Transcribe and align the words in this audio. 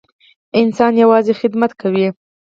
انسان 0.61 0.93
یوازې 1.03 1.33
خدمت 1.41 1.71
کوي. 1.81 2.07